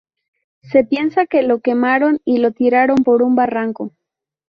[0.63, 3.91] Se piensa que lo quemaron y lo tiraron por un barranco.